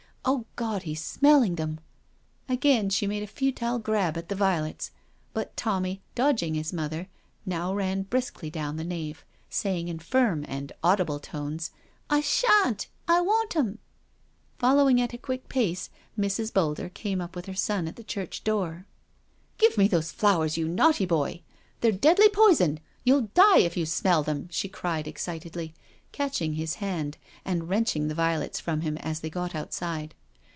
Oh 0.23 0.45
God, 0.55 0.83
he's 0.83 1.01
smelling 1.03 1.55
them 1.55 1.79
I'* 2.47 2.53
Again 2.53 2.91
she 2.91 3.07
made 3.07 3.23
a 3.23 3.27
futile 3.27 3.79
grab 3.79 4.15
at 4.15 4.29
the 4.29 4.35
violets. 4.35 4.91
But 5.33 5.57
Tonuny, 5.57 6.03
dodging 6.13 6.53
his 6.53 6.71
mother, 6.71 7.07
now 7.43 7.73
ran 7.73 8.03
briskly 8.03 8.51
down 8.51 8.77
the 8.77 8.83
nave, 8.83 9.25
saying 9.49 9.87
in 9.87 9.97
firm 9.97 10.45
and 10.47 10.71
audible 10.83 11.19
tones:" 11.19 11.71
I 12.11 12.21
shan't— 12.21 12.85
I 13.07 13.19
want 13.21 13.55
'em," 13.55 13.79
Following 14.59 15.01
at 15.01 15.13
a 15.13 15.17
quick 15.17 15.49
pace, 15.49 15.89
Mrs. 16.17 16.53
Boulder 16.53 16.89
came 16.89 17.19
up 17.19 17.35
with 17.35 17.47
her 17.47 17.55
son 17.55 17.87
at 17.87 17.95
the 17.95 18.03
church 18.03 18.43
door. 18.43 18.85
194 19.57 19.57
NO 19.57 19.57
SURRENDER" 19.57 19.57
Give 19.57 19.77
me 19.79 19.87
those 19.87 20.11
flowers, 20.11 20.55
you 20.55 20.67
naughty 20.67 21.05
boy. 21.07 21.41
They're 21.81 21.91
deadly 21.91 22.29
poison— 22.29 22.79
you'll 23.03 23.27
die 23.33 23.57
if 23.57 23.75
you 23.75 23.87
smell 23.87 24.21
them," 24.21 24.47
she 24.51 24.69
cried 24.69 25.07
excitedly, 25.07 25.73
catching 26.11 26.53
his 26.53 26.75
hand 26.75 27.17
and 27.45 27.69
wrenching 27.69 28.07
the 28.09 28.13
violets 28.15 28.59
from 28.59 28.81
him 28.81 28.97
as 28.97 29.21
they 29.21 29.29
got 29.29 29.55
outside. 29.55 30.13